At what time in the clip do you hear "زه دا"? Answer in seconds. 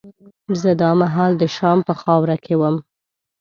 0.61-0.91